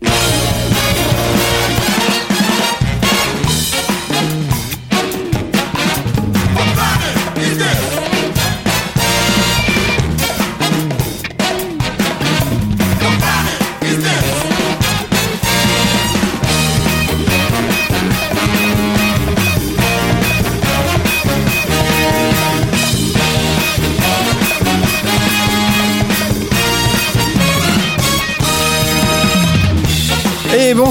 [0.00, 0.67] Música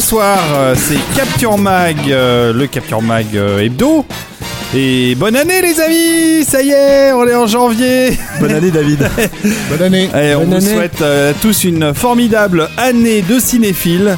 [0.02, 4.06] bonsoir, euh, c'est Capture Mag, euh, le Capture Mag euh, hebdo.
[4.76, 8.16] Et bonne année les amis, ça y est, on est en janvier.
[8.40, 9.10] Bonne année David.
[9.72, 10.08] Bonne année.
[10.16, 10.76] Et on Bonne vous année.
[10.76, 14.16] souhaite euh, tous une formidable année de cinéphiles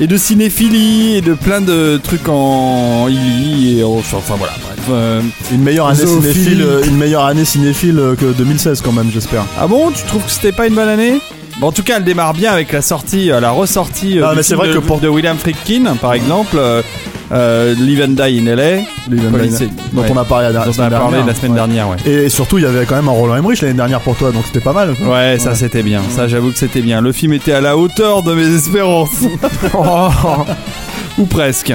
[0.00, 4.78] et de cinéphilie et de plein de trucs en illy et en- enfin voilà bref.
[4.90, 5.20] euh,
[5.52, 6.32] Une meilleure année Zoophilie.
[6.34, 9.44] cinéphile, une meilleure année cinéphile que 2016 quand même, j'espère.
[9.56, 11.20] Ah bon, tu trouves que c'était pas une bonne année?
[11.60, 14.30] Bon, en tout cas, elle démarre bien avec la sortie, euh, la ressortie euh, Ah,
[14.30, 16.82] du mais c'est film vrai de, que pour- de William Friedkin, par exemple, euh,
[17.30, 18.76] euh, Live and Die in LA,
[19.10, 19.60] Les Police-
[19.92, 20.08] dont ouais.
[20.12, 21.56] on a parlé la, dont on a parlé la semaine ouais.
[21.56, 21.96] dernière, ouais.
[22.10, 24.44] Et surtout, il y avait quand même un Roland Emmerich l'année dernière pour toi, donc
[24.46, 24.94] c'était pas mal.
[25.04, 26.02] Ouais, ça c'était bien.
[26.10, 27.00] Ça, j'avoue que c'était bien.
[27.00, 29.10] Le film était à la hauteur de mes espérances.
[31.18, 31.72] Ou presque.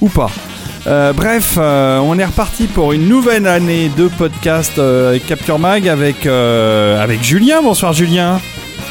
[0.00, 0.30] Ou pas.
[0.86, 5.58] Euh, bref, euh, on est reparti pour une nouvelle année de podcast euh, avec Capture
[5.58, 7.62] Mag avec, euh, avec Julien.
[7.62, 8.38] Bonsoir Julien.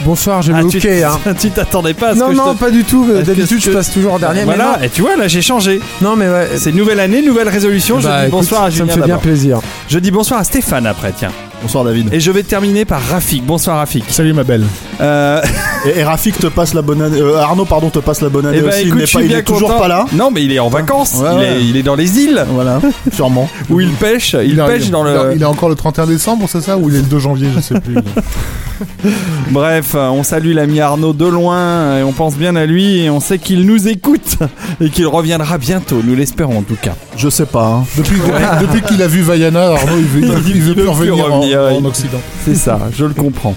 [0.05, 0.77] Bonsoir, je vais Ah, ok.
[0.79, 1.19] tu hein.
[1.39, 3.07] tu t'attendais pas à ce Non, que je non, te- pas du tout.
[3.23, 4.39] D'habitude, je passe toujours dernier.
[4.39, 5.79] mais Voilà, et tu vois, là j'ai changé.
[6.01, 6.49] Non, mais ouais.
[6.57, 7.99] C'est nouvelle année, nouvelle résolution.
[7.99, 9.59] je Bah, dis écoute, bonsoir à Ça Julien me fait bien plaisir.
[9.87, 11.31] Je dis bonsoir à Stéphane après, tiens.
[11.63, 12.13] Bonsoir David.
[12.13, 13.45] Et je vais terminer par Rafik.
[13.45, 14.03] Bonsoir Rafik.
[14.09, 14.65] Salut, ma belle.
[14.99, 15.41] Euh,
[15.85, 17.21] Et, et Rafik te passe la bonne année.
[17.21, 18.81] euh, Arnaud, pardon, te passe la bonne année eh ben, aussi.
[18.81, 20.05] écoute, il n'est pas, il est toujours pas là.
[20.11, 21.13] Non, mais il est en vacances.
[21.15, 21.45] Ouais, il, ouais.
[21.57, 22.81] Est, il est dans les îles Voilà,
[23.13, 23.49] sûrement.
[23.69, 24.35] où il pêche.
[24.43, 25.31] Il, est- pêche dans le.
[25.35, 27.61] Il est encore le 31 décembre, c'est ça Ou il est le 2 janvier, je
[27.61, 27.95] sais plus.
[29.51, 33.09] Bref, euh, on salue l'ami Arnaud de loin et on pense bien à lui et
[33.09, 34.37] on sait qu'il nous écoute
[34.81, 36.01] et qu'il reviendra bientôt.
[36.03, 36.95] Nous l'espérons en tout cas.
[37.15, 37.65] Je sais pas.
[37.67, 37.85] hein.
[37.97, 40.87] Depuis, depuis, depuis qu'il a vu Vaiana, Arnaud, il veut, il, veut- il veut plus
[40.87, 42.19] revenir en, revenir, en Occident.
[42.43, 43.55] C'est ça, je le comprends.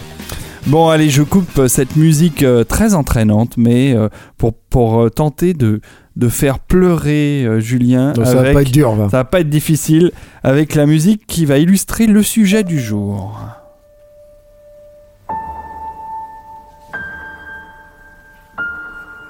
[0.66, 5.10] Bon, allez, je coupe euh, cette musique euh, très entraînante, mais euh, pour, pour euh,
[5.10, 5.80] tenter de,
[6.16, 8.12] de faire pleurer Julien.
[8.14, 9.04] Donc, ça va pas être dur, va.
[9.08, 10.10] ça va pas être difficile
[10.42, 13.38] avec la musique qui va illustrer le sujet du jour.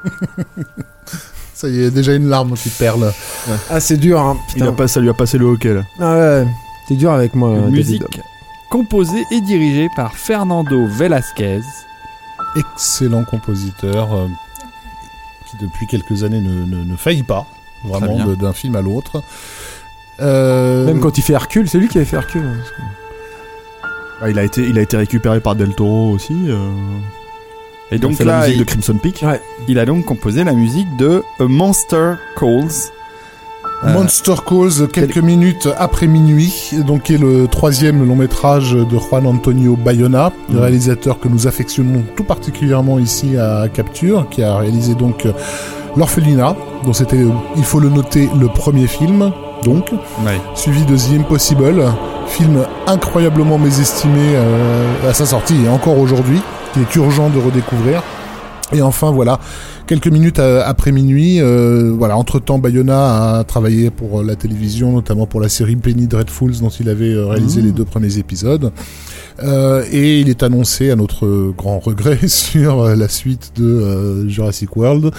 [1.54, 3.12] Ça y est, déjà une larme qui perle.
[3.70, 4.36] Ah, c'est dur, hein.
[4.56, 4.76] Il a Putain.
[4.76, 5.82] pas, ça lui a passé le hockey là.
[5.98, 6.46] Ah ouais.
[6.86, 7.76] T'es dur avec moi, Une David.
[7.76, 8.20] musique
[8.80, 11.60] composée et dirigée par Fernando Velasquez.
[12.56, 14.26] Excellent compositeur euh,
[15.46, 17.46] qui, depuis quelques années, ne, ne, ne faillit pas,
[17.82, 19.22] vraiment, d'un film à l'autre.
[20.20, 22.42] Euh, Même quand il fait Hercule, c'est lui qui avait fait Hercule.
[22.44, 22.82] hein.
[24.20, 26.34] Ah, il, a été, il a été récupéré par Del Toro aussi.
[26.48, 26.68] euh,
[27.92, 29.22] Et donc fait la là, musique il, de Crimson Peak.
[29.26, 29.40] Ouais.
[29.68, 32.68] il a donc composé la musique de A Monster Calls.
[33.84, 38.98] Euh, Monster Calls, quelques minutes après minuit, donc qui est le troisième long métrage de
[38.98, 40.60] Juan Antonio Bayona, le Mhm.
[40.62, 45.26] réalisateur que nous affectionnons tout particulièrement ici à Capture, qui a réalisé donc
[45.96, 49.32] L'Orphelinat, dont c'était, euh, il faut le noter, le premier film,
[49.62, 49.90] donc,
[50.54, 51.82] suivi de The Impossible,
[52.26, 56.40] film incroyablement mésestimé euh, à sa sortie et encore aujourd'hui,
[56.74, 58.02] qu'il est urgent de redécouvrir.
[58.72, 59.38] Et enfin, voilà,
[59.86, 65.26] quelques minutes euh, après minuit, euh, voilà, entre-temps, Bayona a travaillé pour la télévision, notamment
[65.26, 68.72] pour la série Penny Dreadfuls, dont il avait euh, réalisé les deux premiers épisodes.
[69.42, 74.28] Euh, et il est annoncé, à notre grand regret, sur euh, la suite de euh,
[74.28, 75.10] Jurassic World.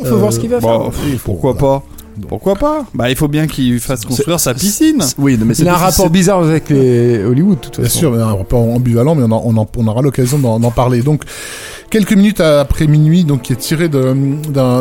[0.00, 0.92] Il faut voir ce qu'il va faire.
[0.92, 1.78] Faut- pourquoi voilà.
[1.80, 1.84] pas
[2.28, 5.02] Pourquoi pas Bah, il faut bien qu'il fasse construire sa piscine.
[5.18, 7.98] Oui, mais c'est Il a un rapport bizarre avec les Hollywood, de toute Bien façon.
[7.98, 10.70] sûr, mais un rapport ambivalent, mais on, en- on, en- on aura l'occasion d'en d'en
[10.70, 11.02] parler.
[11.02, 11.22] Donc,
[11.90, 14.14] quelques minutes après minuit, donc qui est tiré d'un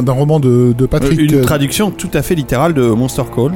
[0.02, 1.20] d'un roman de, de Patrick.
[1.20, 3.56] Une euh, traduction tout à fait littérale de Monster Calls.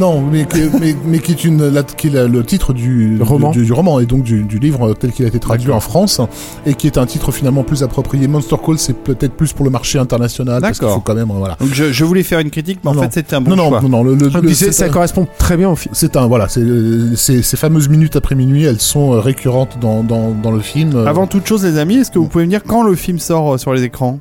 [0.00, 3.18] Non, mais, qui- mais, mais qui est, une, la- qui est la- le titre du
[3.20, 3.50] Roman.
[3.50, 6.20] du, du roman et donc du, du livre tel qu'il a été traduit en France
[6.66, 8.28] et qui est un titre finalement plus approprié.
[8.28, 10.94] Monster Call, c'est peut-être plus pour le marché international parce D'accord.
[10.96, 11.56] faut quand même euh, voilà.
[11.60, 13.02] Donc je, je voulais faire une critique, mais en Non.
[13.02, 13.80] fait c'était un bon non, non, choix.
[13.82, 15.94] non, non, le, le- Et le- ça un- correspond très bien au film.
[15.94, 20.02] c'est un voilà, c'est euh, ces fameuses minutes après minuit, elles sont euh, récurrentes dans,
[20.04, 20.92] dans, dans le film.
[20.94, 23.18] euh, Avant toute chose, les amis, est-ce que vous pouvez me dire quand le film
[23.18, 24.20] sort euh, sur les écrans?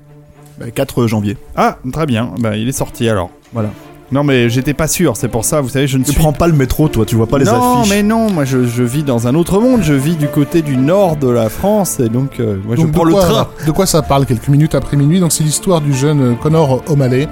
[0.60, 1.38] Bah, 4 janvier.
[1.56, 2.32] Ah, très bien.
[2.40, 3.30] Bah, il est sorti alors.
[3.54, 3.70] Voilà.
[4.12, 5.18] Non, mais j'étais pas sûr.
[5.18, 7.16] C'est pour ça, vous savez, je ne Tu suis prends pas le métro, toi, tu
[7.16, 7.90] vois pas les non, affiches.
[7.94, 9.82] mais non, moi je, je vis dans un autre monde.
[9.84, 12.94] Je vis du côté du nord de la France et donc euh, moi je Donc,
[12.94, 13.48] prends de le quoi- train.
[13.66, 15.20] De quoi ça parle quelques minutes après minuit?
[15.20, 17.28] Donc c'est l'histoire du jeune euh, Connor O'Malley,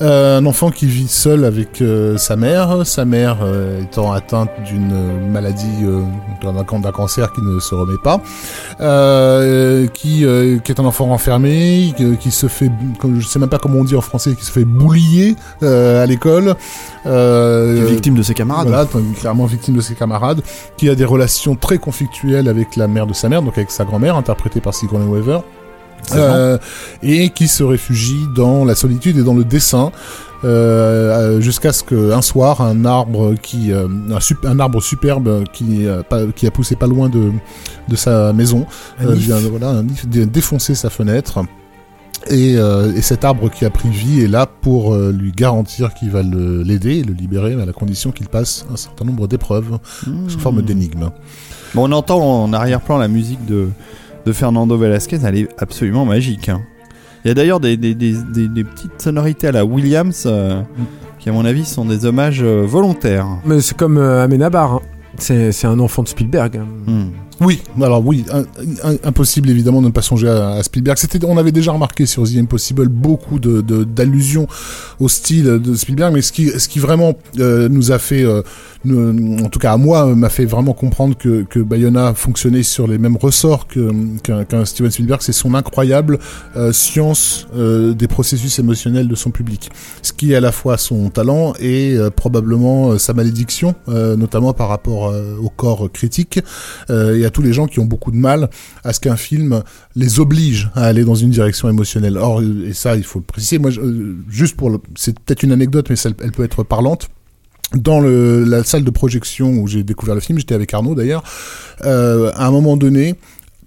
[0.00, 4.92] un enfant qui vit seul avec euh, sa mère, sa mère euh, étant atteinte d'une
[4.92, 6.02] euh, maladie, euh,
[6.42, 8.20] d'un cancer qui ne se remet pas,
[8.80, 12.70] euh, qui, euh, qui est un enfant enfermé, qui, qui se fait,
[13.18, 16.06] je sais même pas comment on dit en français, qui se fait boulier euh, à
[16.06, 16.54] l'école.
[17.06, 18.68] Euh, victime de ses camarades.
[18.68, 18.86] voilà,
[19.18, 20.40] clairement victime de ses camarades,
[20.76, 23.84] qui a des relations très conflictuelles avec la mère de sa mère, donc avec sa
[23.84, 25.40] grand-mère, interprétée par Sigourney Weaver.
[26.14, 26.58] Euh,
[27.02, 29.92] et qui se réfugie dans la solitude et dans le dessin
[30.42, 35.44] euh, euh, jusqu'à ce qu'un soir un arbre qui euh, un, sup- un arbre superbe
[35.52, 37.30] qui, euh, pas- qui a poussé pas loin de,
[37.88, 38.66] de sa maison
[38.98, 39.22] Un euh, if.
[39.22, 41.40] vient, voilà, un if, dé- défoncer sa fenêtre
[42.28, 45.92] et, euh, et cet arbre qui a pris vie est là pour euh, lui garantir
[45.94, 49.26] qu'il va le- l'aider et le libérer à la condition qu'il passe un certain nombre
[49.28, 50.28] d'épreuves sous Mmh.
[50.40, 51.10] forme d'énigmes.
[51.74, 53.68] Bon, on entend en arrière-plan la musique de,
[54.26, 55.18] de Fernando Velasquez.
[55.24, 56.48] Elle est absolument magique.
[56.48, 56.62] hein.
[57.24, 60.62] Il y a d'ailleurs des, des, des, des- des petites sonorités à la Williams euh,
[61.18, 63.26] qui, à mon avis, sont des hommages euh, volontaires.
[63.44, 64.74] Mais c'est comme euh, Amenabar.
[64.74, 64.80] hein.
[65.18, 66.56] C'est c'est un enfant de Spielberg.
[66.56, 66.66] hein.
[66.86, 67.10] Hmm.
[67.40, 68.26] Oui, alors oui,
[69.02, 70.98] impossible évidemment de ne pas songer à, Spielberg.
[70.98, 74.46] C'était, on avait déjà remarqué sur The Impossible beaucoup de, d'allusions
[74.98, 78.42] au style de Spielberg, mais ce qui, ce qui vraiment euh, nous a fait, euh,
[78.84, 82.98] en tout cas à moi, m'a fait vraiment comprendre que, que Bayona fonctionnait sur les
[82.98, 83.90] mêmes ressorts que,
[84.22, 86.18] qu'un, Steven Spielberg, c'est son incroyable
[86.56, 89.70] euh, science des processus émotionnels de son public,
[90.02, 95.14] ce qui est à la fois son talent et probablement sa malédiction, notamment par rapport
[95.42, 96.40] au corps critique
[97.30, 98.50] tous les gens qui ont beaucoup de mal
[98.84, 99.62] à ce qu'un film
[99.96, 102.16] les oblige à aller dans une direction émotionnelle.
[102.16, 105.86] Or, et ça, il faut le préciser, moi, euh, juste pour c'est peut-être une anecdote,
[105.90, 107.08] mais ça- elle peut être parlante.
[107.74, 111.22] Dans la salle de projection où j'ai découvert le film, j'étais avec Arnaud d'ailleurs,
[111.84, 113.14] euh, à un moment donné,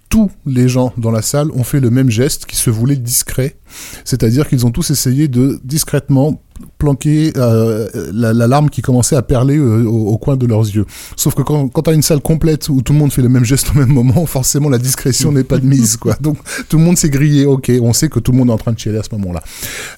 [0.08, 3.56] tous les gens dans la salle ont fait le même geste qui se voulait discret,
[4.04, 6.40] c'est-à-dire qu'ils ont tous essayé de discrètement
[6.78, 10.86] planquer euh, la, la larme qui commençait à perler euh, au, coin de leurs yeux.
[11.16, 13.44] Sauf que quand, quand t'as une salle complète où tout le monde fait le même
[13.44, 16.16] geste au même moment, forcément la discrétion n'est pas de mise, quoi.
[16.20, 17.46] Donc tout le monde s'est grillé.
[17.46, 19.42] Ok, on sait que tout le monde est en train de chialer à ce moment-là.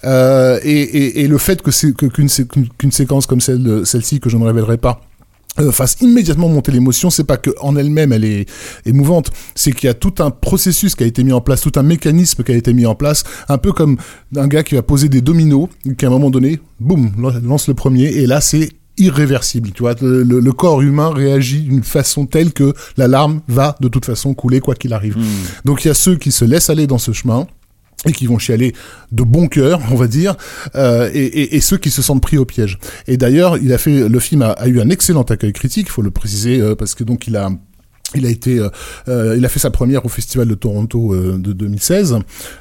[0.04, 1.70] Euh, et, le fait que
[2.06, 5.00] qu'une séquence comme celle celle-ci que je ne révélerai pas
[5.60, 8.46] euh, fasse immédiatement monter l'émotion, c'est pas que en elle-même elle est
[8.84, 11.72] émouvante, c'est qu'il y a tout un processus qui a été mis en place, tout
[11.76, 13.96] un mécanisme qui a été mis en place, un peu comme
[14.36, 17.12] un gars qui va poser des dominos, qui à un moment donné, boum,
[17.42, 22.26] lance le premier, et là c'est irréversible, tu vois, le, corps humain réagit d'une façon
[22.26, 25.16] telle que la larme va de toute façon couler quoi qu'il arrive.
[25.64, 27.46] Donc il y a ceux qui se laissent aller dans ce chemin,
[28.04, 28.74] et qui vont chialer
[29.10, 30.36] de bon cœur, on va dire,
[30.74, 32.78] euh, et, et, et ceux qui se sentent pris au piège.
[33.06, 35.92] Et d'ailleurs, il a fait, le film a, a eu un excellent accueil critique, il
[35.92, 37.50] faut le préciser, euh, parce que donc il a
[38.14, 38.68] il a été, euh,
[39.08, 42.18] euh, il a fait sa première au Festival de Toronto euh, de 2016,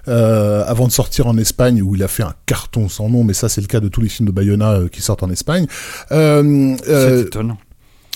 [0.07, 3.33] euh, avant de sortir en Espagne où il a fait un carton sans nom, mais
[3.33, 5.67] ça c'est le cas de tous les films de Bayona euh, qui sortent en Espagne.
[6.11, 7.57] Euh, C'est étonnant.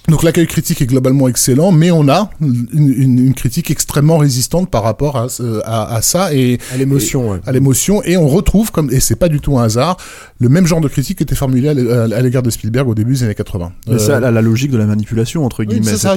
[0.10, 4.70] Donc l'accueil critique est globalement excellent, mais on a une, une- une critique extrêmement résistante
[4.70, 7.40] par rapport à, ce- à, à ça et À l'émotion, ouais.
[7.46, 9.98] à l'émotion et on retrouve comme et c'est pas du tout un hasard
[10.40, 12.96] le même genre de critique qui était formulé à l'é- à l'égard de Spielberg au
[12.96, 13.72] début des années 80.
[13.88, 15.86] Mais Euh, c'est la, la logique de la manipulation, entre guillemets.
[15.86, 16.16] c'est ça,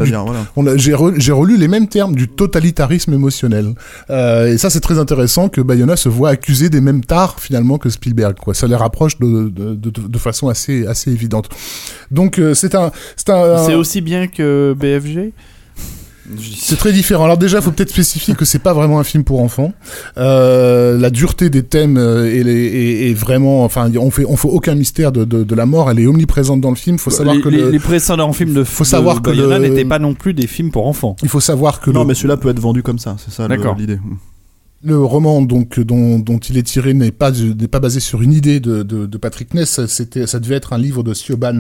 [0.55, 0.77] voilà.
[0.77, 3.75] j'ai, re- j'ai relu les mêmes termes du totalitarisme émotionnel.
[4.11, 7.79] Euh, et ça, c'est très intéressant que Bayona se voit accusé des mêmes tares finalement
[7.79, 8.37] que Spielberg.
[8.39, 8.55] Quoi.
[8.55, 11.49] Ça les rapproche de, de, de, de façon assez, assez évidente.
[12.11, 15.33] Donc euh, c'est un, c'est un, C'est aussi bien que BFG
[16.61, 17.25] c'est très différent.
[17.25, 19.73] Alors déjà, il faut peut-être spécifier que c'est pas vraiment un film pour enfants.
[20.19, 24.47] Euh, la dureté des thèmes euh, est, est- est vraiment, enfin, on fait, on fait
[24.49, 25.91] aucun mystère de, de, de la mort.
[25.91, 26.97] Elle est omniprésente dans le film.
[26.97, 29.59] Faut savoir les, que les, le- les précédents films de Faut de savoir que Bayona
[29.59, 31.17] le- n'étaient pas non plus des films pour enfants.
[31.25, 33.49] il faut savoir que Non, le- mais celui-là peut être vendu comme ça, c'est ça
[33.77, 33.99] l'idée.
[34.85, 38.33] Le roman donc dont, dont il est tiré n'est pas n'est pas basé sur une
[38.33, 39.87] idée de, de, de Patrick Ness.
[39.87, 41.59] C'était ça devait être un livre de Siobhan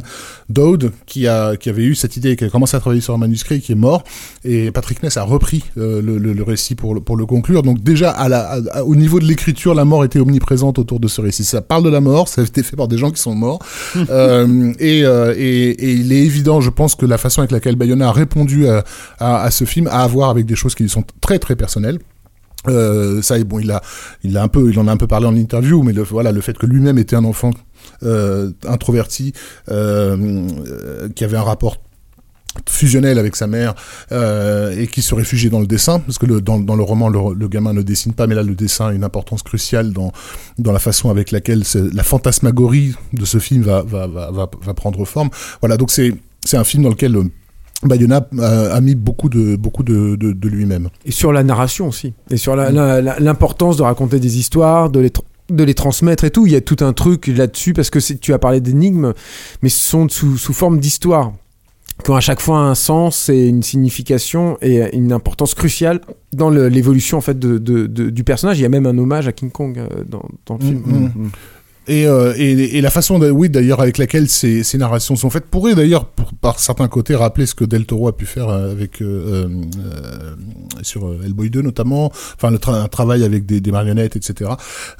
[0.48, 3.18] Dowd qui a qui avait eu cette idée, qui a commencé à travailler sur un
[3.18, 4.02] manuscrit, qui est mort.
[4.44, 7.62] Et Patrick Ness a repris euh, le, le, le, récit pour le, pour le conclure.
[7.62, 11.06] Donc déjà à la, à, au niveau de l'écriture, la mort était omniprésente autour de
[11.06, 11.44] ce récit.
[11.44, 13.60] Ça parle de la mort, ça a été fait par des gens qui sont morts.
[14.10, 17.76] euh, et, euh, et, et, il est évident, je pense que la façon avec laquelle
[17.76, 18.82] Bayona a répondu à,
[19.20, 21.98] à, à ce film a à voir avec des choses qui sont très très personnelles.
[22.68, 23.82] Euh, ça, bon, il a,
[24.22, 26.32] il a un peu, il en a un peu parlé en interview, mais le, voilà,
[26.32, 27.50] le fait que lui-même était un enfant
[28.02, 29.32] euh, introverti,
[29.70, 30.16] euh,
[30.68, 31.76] euh, qui avait un rapport
[32.68, 33.74] fusionnel avec sa mère
[34.12, 37.08] euh, et qui se réfugiait dans le dessin parce que le, dans, dans le roman
[37.08, 40.12] le, le, gamin ne dessine pas mais là le dessin a une importance cruciale dans
[40.58, 45.02] dans la façon avec laquelle la fantasmagorie de ce film va va va va, prendre
[45.06, 45.30] forme.
[45.62, 46.14] Voilà donc c'est
[46.44, 47.16] c'est un film dans lequel
[47.82, 48.46] Bayona a,
[48.76, 50.88] a, mis beaucoup de beaucoup de, de, de lui-même.
[51.04, 52.14] Et sur la narration aussi.
[52.30, 55.10] Et sur l'importance de raconter des histoires, de les
[55.50, 56.46] de les transmettre et tout.
[56.46, 59.12] Il y a tout un truc là-dessus parce que tu as parlé d'énigmes,
[59.62, 61.32] mais ce sont sous, sous forme d'histoire
[62.02, 66.00] qui ont à chaque fois un sens et une signification et une importance cruciale
[66.32, 68.58] dans l'évolution en fait de, de, de, du personnage.
[68.58, 70.82] Il y a même un hommage à King Kong dans, dans le film.
[70.84, 71.10] Mm -hmm.
[71.14, 71.30] Mm.
[71.88, 75.46] Et, euh, et, et, la façon, oui, d'ailleurs, avec laquelle ces, ces, narrations sont faites
[75.46, 76.04] pourrait d'ailleurs,
[76.40, 79.48] par certains côtés, rappeler ce que Del Toro a pu faire avec euh, euh,
[80.82, 84.50] sur Hellboy 2 notamment, enfin le tra un travail avec des, des marionnettes, etc.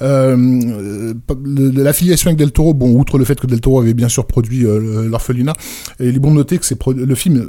[0.00, 4.62] L'affiliation avec Del Toro, bon, outre le fait que Del Toro avait bien sûr produit
[4.62, 5.52] l'orphelinat,
[6.00, 7.46] il est bon de noter que le film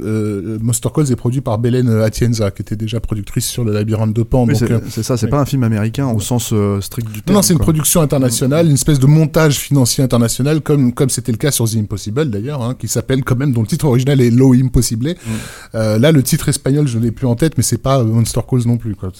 [0.62, 4.22] Monster Calls est produit par Belen Atienza, qui était déjà productrice sur le labyrinthe de
[4.22, 4.46] Pan.
[4.88, 7.36] C'est ça, c'est pas un film américain au sens strict du terme.
[7.36, 11.38] Non, c'est une production internationale, une espèce de montage financier international, comme comme c'était le
[11.38, 14.30] cas sur The Impossible d'ailleurs, hein, qui s'appelle quand même, dont le titre original est
[14.30, 15.10] Lo Impossible.
[15.10, 15.30] Mm.
[15.74, 18.66] Euh, là, le titre espagnol, je l'ai plus en tête, mais c'est pas Monster Calls
[18.66, 18.94] non plus.
[18.94, 19.10] Quoi.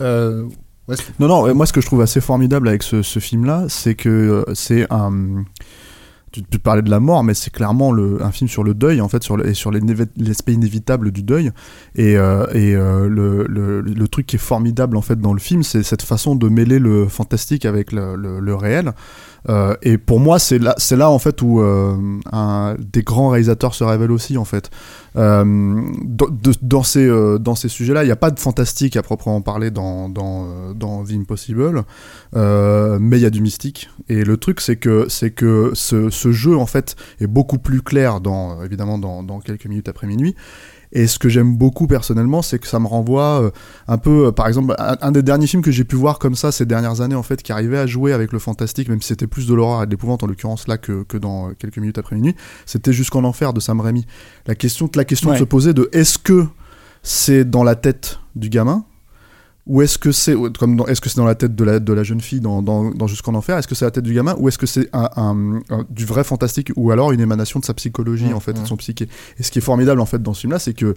[0.00, 0.44] Euh,
[0.88, 1.54] ouais, non, non.
[1.54, 4.86] Moi, ce que je trouve assez formidable avec ce, ce film-là, c'est que euh, c'est
[4.90, 5.44] un
[6.32, 9.00] tu, tu, parlais de la mort, mais c'est clairement le, un film sur le deuil,
[9.00, 11.52] en fait, sur et sur l'aspect inévitable du deuil.
[11.94, 15.40] Et, euh, et euh, le, le, le, truc qui est formidable, en fait, dans le
[15.40, 18.92] film, c'est cette façon de mêler le fantastique avec le réel.
[19.48, 21.96] Euh, et pour moi, c'est là, c'est là en fait où euh,
[22.78, 24.70] des grands réalisateurs se révèlent aussi en fait.
[25.16, 25.82] Euh,
[26.62, 27.08] dans ces
[27.40, 31.04] dans ces sujets-là, il n'y a pas de fantastique à proprement parler dans dans dans
[31.04, 31.84] The Impossible,
[32.34, 33.90] mais il y a du mystique.
[34.08, 38.20] Et le truc, c'est que c'est que ce, jeu en fait est beaucoup plus clair
[38.20, 40.34] dans évidemment dans quelques minutes après minuit.
[40.92, 43.50] Et ce que j'aime beaucoup personnellement, c'est que ça me renvoie euh,
[43.88, 46.34] un peu, euh, par exemple, un, un, des derniers films que j'ai pu voir comme
[46.34, 49.08] ça ces dernières années, en fait, qui arrivait à jouer avec le fantastique, même si
[49.08, 51.78] c'était plus de l'horreur et de l'épouvante en l'occurrence là que, que dans euh, quelques
[51.78, 54.06] minutes après minuit, c'était jusqu'en enfer de Sam Raimi.
[54.46, 55.36] La question, la question ouais.
[55.36, 56.46] de se poser de est-ce que
[57.02, 58.84] c'est dans la tête du gamin
[59.66, 62.02] ou est-ce que c'est comme est-ce que c'est dans la tête de la, de la
[62.02, 64.34] jeune fille dans, dans, dans Jusqu'en Enfer Est-ce que c'est la tête du gamin?
[64.38, 66.72] Ou est-ce que c'est un, un, un, du vrai fantastique?
[66.76, 68.62] Ou alors une émanation de sa psychologie mmh, en fait, mmh.
[68.62, 69.08] de son psyché?
[69.38, 70.94] Et ce qui est formidable en fait dans ce film-là, c'est que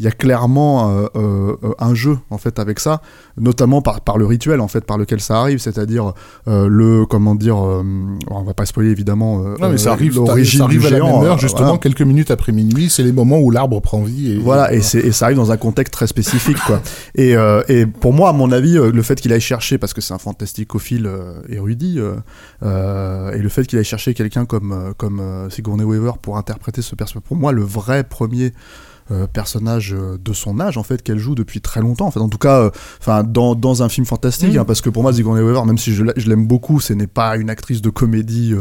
[0.00, 3.02] il y a clairement euh, euh, un jeu en fait avec ça,
[3.36, 6.14] notamment par, par le rituel en fait par lequel ça arrive, c'est-à-dire
[6.48, 7.84] euh, le comment dire, euh,
[8.30, 9.42] on va pas spoiler évidemment.
[9.60, 10.32] non mais ça arrive, ça
[10.64, 11.78] arrive à la même heure justement voilà.
[11.78, 14.32] quelques minutes après minuit, c'est les moments où l'arbre prend vie.
[14.32, 16.80] Et, voilà et, ça arrive dans un contexte très spécifique quoi.
[17.14, 17.34] et,
[17.68, 20.18] et pour moi à mon avis le fait qu'il aille chercher parce que c'est un
[20.18, 21.10] fantasticophile
[21.50, 26.94] érudit et le fait qu'il aille chercher quelqu'un comme comme Sigourney Weaver pour interpréter ce
[26.94, 28.54] personnage, pour moi le vrai premier
[29.12, 32.20] euh, personnage de son âge en fait qu'elle joue depuis très longtemps en fait.
[32.20, 34.58] En tout cas enfin euh, dans, dans un film fantastique mmh.
[34.58, 37.36] hein, parce que pour moi Sigourney Weaver même si je l'aime beaucoup ce n'est pas
[37.36, 38.54] une actrice de comédie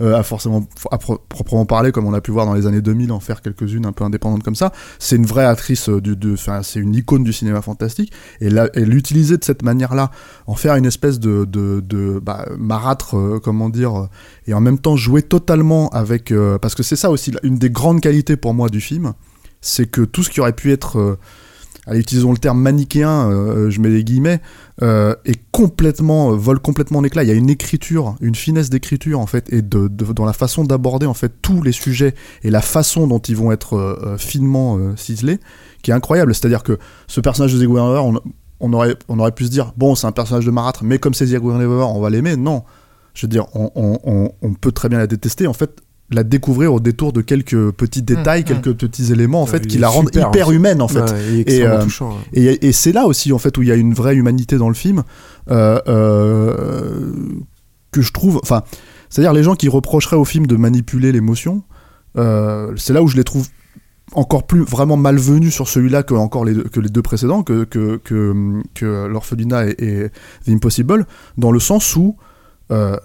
[0.00, 2.82] euh, à forcément à pro proprement parler comme on a pu voir dans les années
[2.82, 4.72] 2000 en faire quelques-unes un peu indépendantes comme ça.
[4.98, 8.12] C'est une vraie actrice du de enfin c'est une icône du cinéma fantastique.
[8.40, 10.10] Et l'utiliser de cette manière là
[10.46, 14.08] en faire une espèce de de, de bah, marâtre comment dire
[14.46, 18.00] et en même temps jouer totalement avec parce que c'est ça aussi une des grandes
[18.00, 19.14] qualités pour moi du film
[19.64, 21.18] c'est que tout ce qui aurait pu être, euh,
[21.92, 24.40] utilisons le terme manichéen, euh, je mets des guillemets,
[24.82, 27.22] euh, est complètement, euh, vole complètement en éclat.
[27.22, 30.64] Il y a une écriture, une finesse d'écriture en fait, et de, dans la façon
[30.64, 34.78] d'aborder en fait tous les sujets et la façon dont ils vont être euh, finement
[34.96, 35.40] ciselés,
[35.82, 36.34] qui est incroyable.
[36.34, 38.20] C'est-à-dire que ce personnage de Zegwiner, on,
[38.60, 41.14] on, aurait, on aurait pu se dire, bon, c'est un personnage de marâtre, mais comme
[41.14, 42.36] c'est Zegwiner, on va l'aimer.
[42.36, 42.64] Non.
[43.14, 43.70] Je veux dire, on,
[44.42, 45.46] on, peut très bien la détester.
[45.46, 45.80] En fait,
[46.10, 48.74] la découvrir au détour de quelques petits détails, mmh, quelques mmh.
[48.74, 51.10] petits éléments en fait qui la rendent hyper humaine en fait.
[51.10, 52.16] Ouais, et, euh, touchant, ouais.
[52.34, 54.68] et, et c'est là aussi en fait où il y a une vraie humanité dans
[54.68, 55.02] le film
[55.50, 57.12] euh, euh,
[57.90, 58.38] que je trouve.
[58.42, 58.62] Enfin,
[59.08, 61.62] c'est-à-dire les gens qui reprocheraient au film de manipuler l'émotion,
[62.16, 63.48] c'est là où je les trouve
[64.12, 67.64] encore plus vraiment malvenu sur celui-là que encore les deux, que les deux précédents, que
[67.64, 70.08] que que, que l'orphelinat et, et
[70.44, 71.06] The Impossible,
[71.38, 72.16] dans le sens où
[72.70, 72.96] euh,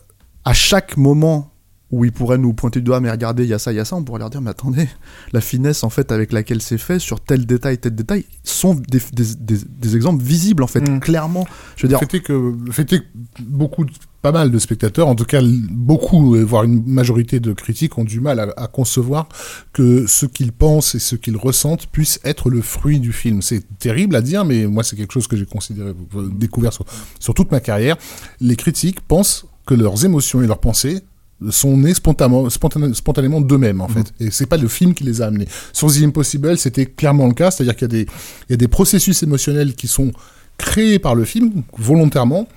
[0.46, 1.52] à chaque moment
[1.92, 3.80] où ils pourraient nous pointer du doigt, mais regardez, il y a ça, il y
[3.80, 4.88] a ça, on pourrait leur dire, mais attendez,
[5.34, 9.00] la finesse en fait avec laquelle c'est fait sur tel détail, tel détail, sont des,
[9.14, 11.00] des, des, des exemples visibles en fait, Mm.
[11.00, 11.48] clairement.
[11.76, 12.96] Je veux dire, Fait est que, fait que
[13.42, 13.86] beaucoup,
[14.22, 15.42] pas mal de spectateurs, en tout cas
[15.72, 19.28] beaucoup, voire une majorité de critiques, ont du mal à, à concevoir
[19.74, 23.42] que ce qu'ils pensent et ce qu'ils ressentent puisse être le fruit du film.
[23.42, 26.86] C'est terrible à dire, mais moi c'est quelque chose que j'ai considéré, euh, découvert sur,
[27.20, 27.98] sur toute ma carrière.
[28.42, 31.02] Les critiques pensent que leurs émotions et leurs pensées
[31.50, 35.22] sont nées spontanément, spontané- spontanément d'eux-mêmes en fait et c'est pas le film qui les
[35.22, 38.08] a amenés sur The Impossible c'était clairement le cas c'est-à-dire qu'il y a des
[38.50, 40.12] il y a des processus émotionnels qui sont
[40.58, 42.48] créés par le film volontairement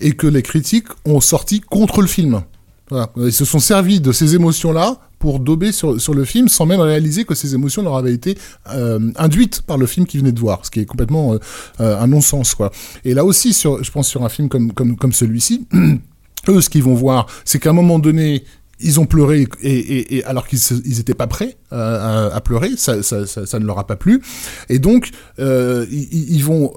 [0.00, 2.42] et que les critiques ont sorti contre le film.
[2.90, 3.10] Voilà.
[3.16, 6.80] Ils se sont servis de ces émotions-là pour dober sur, sur le film sans même
[6.80, 8.36] réaliser que ces émotions leur avaient été
[8.70, 11.38] euh, induites par le film qu'ils venaient de voir, ce qui est complètement euh,
[11.80, 12.54] euh, un non-sens.
[12.56, 12.72] quoi.
[13.04, 15.68] Et là aussi, sur, je pense sur un film comme, comme, comme celui-ci,
[16.48, 18.44] eux, ce qu'ils vont voir, c'est qu'à un moment donné,
[18.80, 22.70] ils ont pleuré et, et, alors qu'ils se- ils étaient pas prêts euh, à, pleurer,
[22.76, 24.20] ça, ça, ne leur a pas plu,
[24.68, 26.72] et donc euh, ils, vont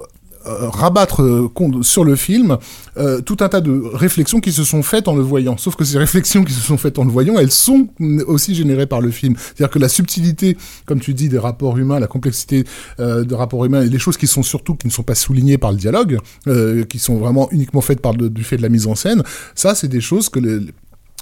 [0.46, 2.58] rabattre euh, sur le film
[2.98, 5.56] euh, tout un tas de réflexions qui se sont faites en le voyant.
[5.56, 7.88] Sauf que ces réflexions qui se sont faites en le voyant, elles sont
[8.26, 9.36] aussi générées par le film.
[9.36, 12.64] C'est-à-dire que la subtilité, comme tu dis, des rapports humains, la complexité
[13.00, 15.58] euh, de rapports humains et les choses qui sont surtout qui ne sont pas soulignées
[15.58, 18.68] par le dialogue, euh, qui sont vraiment uniquement faites par le, du fait de la
[18.68, 19.22] mise en scène,
[19.54, 20.60] ça c'est des choses que les,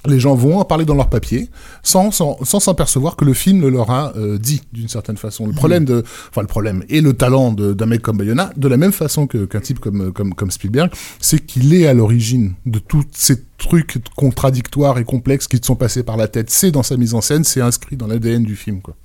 [0.07, 1.49] les gens vont en parler dans leur papier
[1.83, 5.47] sans sans sans s'apercevoir que le film le leur a euh, dit d'une certaine façon.
[5.47, 8.77] Le problème de, enfin le problème et le talent d'un mec comme Bayona, de la
[8.77, 12.79] même façon que qu'un type comme comme comme Spielberg, c'est qu'il est à l'origine de
[12.79, 16.49] tous ces trucs contradictoires et complexes qui te sont passés par la tête.
[16.49, 18.95] C'est dans sa mise en scène, c'est inscrit dans l'ADN du film quoi.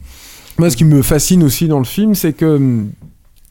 [0.59, 2.91] Moi, ce qui me fascine aussi dans le film, c'est que hum,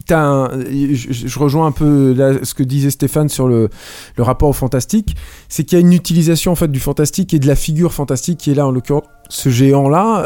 [0.10, 3.70] je, rejoins un peu ce que disait Stéphane sur le,
[4.16, 5.16] le rapport au fantastique,
[5.48, 8.40] c'est qu'il y a une utilisation en fait du fantastique et de la figure fantastique
[8.40, 10.26] qui est là en l'occurrence ce géant là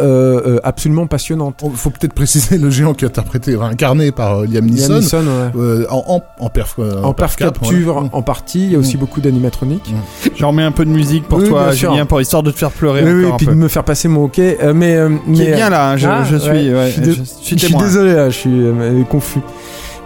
[0.63, 1.61] absolument passionnante.
[1.63, 4.93] Il faut peut-être préciser le géant qui est interprété, incarné par euh, Liam Neeson.
[4.93, 5.61] Liam Neeson, ouais.
[5.61, 8.79] euh, en, en, en perf, euh, en perf cap, capture en partie, il y a
[8.79, 8.99] aussi Mm.
[9.01, 9.93] beaucoup d'animatroniques.
[10.37, 11.91] J'en remets un peu de musique pour Oui, toi, sûr.
[11.91, 13.51] Julien, pour histoire de te faire pleurer Oui, oui, et un puis peu.
[13.51, 14.57] de me faire passer mon hockey.
[14.63, 16.93] Euh, mais, euh, Qui mais, est bien là, hein, je, Ah, je suis, ouais, ouais,
[16.95, 17.83] je suis je suis Je suis témoin.
[17.83, 19.39] désolé, là, je suis euh, confus.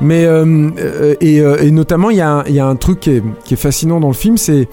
[0.01, 2.75] Mais euh, euh, et, euh, et notamment, il y, a un- il y a un
[2.75, 4.68] truc qui est, qui est fascinant dans le film, c'est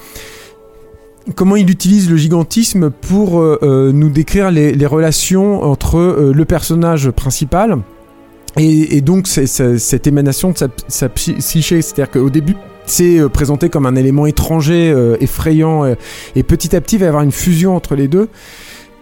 [1.34, 6.44] comment il utilise le gigantisme pour euh, euh, nous décrire les, relations entre euh, le
[6.44, 7.78] personnage principal
[8.56, 11.82] et, donc cette émanation de sa, sa psy- psyché.
[11.82, 12.54] C'est-à-dire qu'au début,
[12.86, 15.84] c'est présenté comme un élément étranger, effrayant,
[16.36, 18.28] et petit à petit, il va y avoir une fusion entre les deux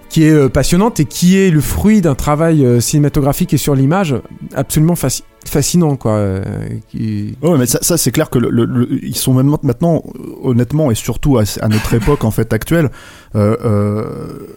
[0.08, 4.14] qui est passionnante et qui est le fruit d'un travail cinématographique et sur l'image
[4.54, 6.12] absolument fasci- fascinant quoi.
[6.12, 6.42] euh,
[6.88, 10.02] qui- Ouais, mais ça, c'est clair que le, le- ils sont maintenant, maintenant,
[10.42, 12.90] honnêtement, et surtout à, à notre époque en fait actuelle,
[13.34, 14.56] euh, euh,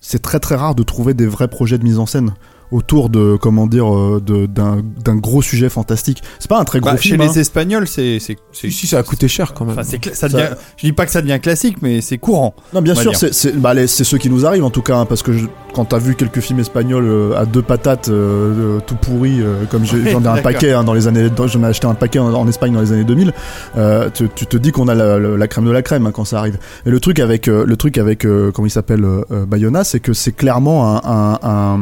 [0.00, 2.34] c'est très très rare de trouver des vrais projets de mise en scène
[2.70, 6.22] autour de comment dire euh, de- d'un d'un gros sujet fantastique.
[6.38, 7.20] C'est pas un très gros Bah, chez film.
[7.22, 7.26] hein.
[7.32, 8.18] les Espagnols, c'est.
[8.20, 9.72] c'est- c'est- Si, si, ça a coûté cher quand même.
[9.78, 12.54] Enfin, c'est ça Ça- devient- Je dis pas que ça devient classique, mais c'est courant.
[12.74, 15.22] Non, bien sûr, c'est c'est bah, ceux qui nous arrivent en tout cas, hein, parce
[15.22, 18.96] que je- quand t'as vu quelques films espagnols euh, à deux patates, euh, euh, tout
[18.96, 21.94] pourris, euh, comme j'en ai un paquet hein, dans les années, j'en ai acheté un
[21.94, 23.32] paquet en, en Espagne dans les années 2000,
[23.76, 26.10] euh, tu, tu te dis qu'on a la, la- la crème de la crème hein,
[26.12, 26.58] quand ça arrive.
[26.86, 29.06] Et le truc avec, euh, le truc avec, euh, comment il s'appelle,
[29.46, 31.78] Bayona, c'est que c'est clairement un, un, un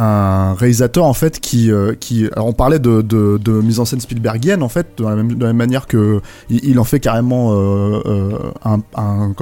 [0.00, 4.62] un réalisateur en fait qui euh, qui alors on parlait de, mise en scène Spielbergienne
[4.62, 9.32] en fait de la même, manière que il, en fait carrément euh, euh,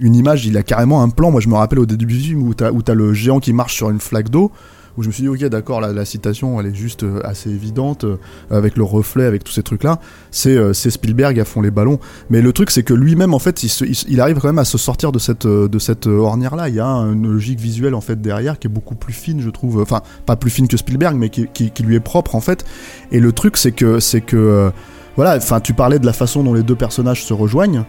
[0.00, 1.30] une image il a carrément un plan.
[1.30, 3.90] Moi je me rappelle au début du film où t'as le géant qui marche sur
[3.90, 4.50] une flaque d'eau
[4.96, 7.50] où je me suis dit ok d'accord la, la citation elle est juste euh, assez
[7.50, 8.16] évidente euh,
[8.50, 9.98] avec le reflet avec tous ces trucs là
[10.30, 11.98] c'est euh, c'est Spielberg à fond les ballons.
[12.28, 15.12] Mais le truc c'est que lui-même en fait il, arrive quand même à se sortir
[15.12, 18.58] de cette de cette ornière là il y a une logique visuelle en fait derrière
[18.58, 19.80] qui est beaucoup plus fine je trouve.
[19.80, 22.64] Enfin pas plus fine que Spielberg mais qui, qui, qui lui est propre en fait.
[23.12, 24.70] Et le truc c'est que c'est que
[25.16, 27.84] voilà enfin tu parlais de la façon dont les deux personnages se rejoignent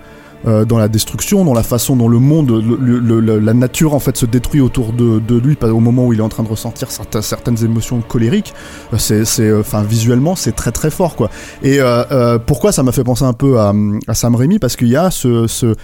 [0.47, 4.25] euh, dans la destruction, dans la façon dont le monde, la nature en fait se
[4.25, 7.63] détruit autour de, de lui au moment où il est en train de ressentir certaines
[7.63, 8.53] émotions colériques.
[8.93, 11.29] Euh, C'est, euh, enfin, visuellement, c'est très très fort quoi.
[11.63, 11.79] Et
[12.47, 13.73] pourquoi ça m'a fait penser un peu à,
[14.13, 14.59] Sam Raimi?
[14.59, 15.75] Parce qu'il y a ce,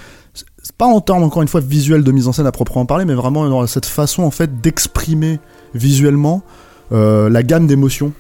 [0.77, 3.13] pas en termes encore une fois visuel de mise en scène à proprement parler, mais
[3.15, 5.39] vraiment dans cette façon en fait d'exprimer
[5.73, 6.41] visuellement
[6.91, 8.11] la gamme d'émotions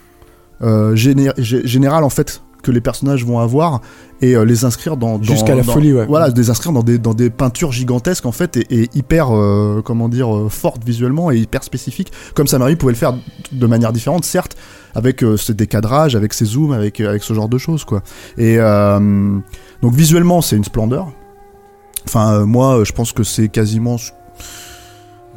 [0.61, 3.81] géné- gé- générale en fait que les personnages vont avoir
[4.21, 6.05] et euh, les inscrire dans, dans- Jusqu'à la dans- folie, ouais.
[6.07, 9.81] Voilà, les inscrire dans des dans des peintures gigantesques en fait et, et hyper euh,
[9.85, 12.11] comment dire euh, fortes visuellement et hyper spécifiques.
[12.33, 13.13] Comme Sam Raimi pouvait le faire
[13.51, 14.57] de manière différente, certes,
[14.95, 18.01] avec euh, ses décadrages, avec ses zooms, avec avec ce genre de choses quoi.
[18.37, 21.11] Et donc visuellement, c'est une splendeur.
[22.07, 23.97] Enfin, moi, je pense que c'est quasiment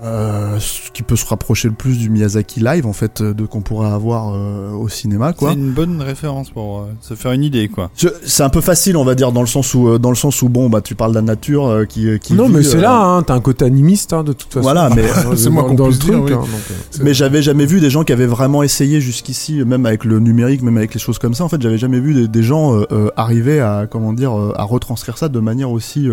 [0.03, 3.45] euh, ce qui peut se rapprocher le plus du Miyazaki live en fait euh, de
[3.45, 5.51] qu'on pourrait avoir euh, au cinéma quoi.
[5.51, 7.91] C'est une bonne référence pour euh, se faire une idée, quoi.
[8.25, 10.49] C'est un peu facile, on va dire, dans le sens où, dans le sens où
[10.49, 12.35] bon, bah, tu parles de la nature euh, qui, qui.
[12.35, 14.63] Non, vit, mais c'est euh, là, hein, t'as un côté animiste, hein, de toute façon.
[14.63, 15.05] Voilà, mais-
[15.37, 16.33] C'est moins dans- qu'on dans le dire, truc, oui.
[16.33, 20.05] hein, donc, Mais j'avais jamais vu des gens qui avaient vraiment essayé jusqu'ici, même avec
[20.05, 21.45] le numérique, même avec les choses comme ça.
[21.45, 24.53] En fait, j'avais jamais vu des, des gens euh, euh, arriver à, comment dire, euh,
[24.57, 26.09] à retranscrire ça de manière aussi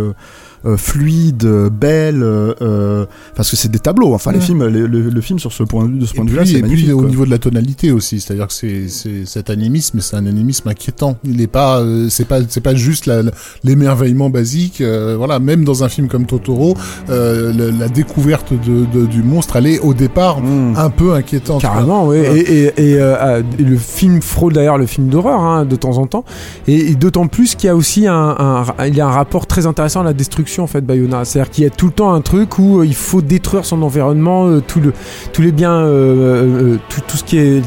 [0.76, 4.14] fluide, euh, belle, euh, parce que c'est des tableaux.
[4.14, 6.16] Enfin, les films, le, le- le film sur ce point de vue, de ce Et
[6.16, 6.86] point de vue-là, c'est et magnifique.
[6.86, 10.26] puis au niveau de la tonalité aussi, c'est-à-dire que c'est, c'est cet animisme, c'est un
[10.26, 11.18] animisme inquiétant.
[11.24, 13.32] Il n'est pas, euh, c'est pas, c'est pas juste la- la-
[13.64, 14.82] l'émerveillement basique.
[14.82, 16.76] euh, voilà, même dans un film comme Totoro,
[17.10, 20.74] euh, la découverte de, de- du monstre, elle est au départ Mmh.
[20.78, 21.62] un peu inquiétante.
[21.62, 22.20] Carrément, oui.
[22.22, 22.38] Ouais.
[22.40, 25.76] Et, et, et, euh, ah, et le film frôle d'ailleurs le film d'horreur hein, de
[25.76, 26.26] temps en temps.
[26.68, 29.46] Et, et d'autant plus qu'il y a aussi un, un- il y a un rapport
[29.48, 31.26] très intéressant à la destruction en fait, Bayona.
[31.26, 33.82] C'est-à-dire qu'il y a tout le temps un truc où euh, il faut détruire son
[33.82, 34.93] environnement, euh, tout le,
[35.34, 37.62] tous les biens, euh, euh, tout, tout ce qui est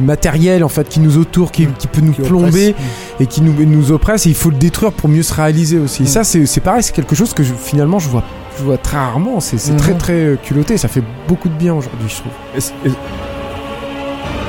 [0.00, 2.74] matériel en fait qui nous entoure, qui, qui peut nous Qui plomber oppresse.
[3.20, 4.26] et qui nous, nous oppresse.
[4.26, 6.04] Et il faut le détruire pour mieux se réaliser aussi.
[6.04, 8.22] Et ça, c'est c'est pareil, c'est quelque chose que je- finalement je vois.
[8.58, 12.06] Je vois très rarement, c'est très très euh, culotté, ça fait beaucoup de bien aujourd'hui,
[12.08, 12.32] je trouve.
[12.56, 12.90] Et c'est- et-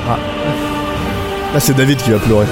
[0.06, 0.18] Ah.
[1.54, 2.44] Là, c'est David qui va pleurer.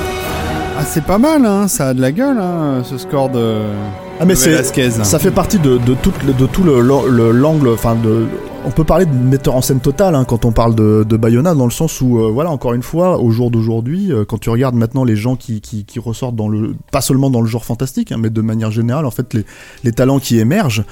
[0.79, 1.69] Ah, c'est pas mal, hein.
[1.69, 3.59] Ça a de la gueule, hein, ce score de.
[4.23, 4.51] Ah, mais c'est.
[5.05, 8.27] Ça fait partie de, de, tout, de tout le, le- l'angle, enfin de,
[8.65, 11.55] on peut parler de metteur en scène total hein, quand on parle de, de Bayona,
[11.55, 14.51] dans le sens où, euh, voilà, encore une fois, au jour d'aujourd'hui, euh, quand tu
[14.51, 17.65] regardes maintenant les gens qui, qui, qui ressortent dans le, pas seulement dans le genre
[17.65, 19.45] fantastique, hein, mais de manière générale, en fait, les,
[19.83, 20.85] les talents qui émergent,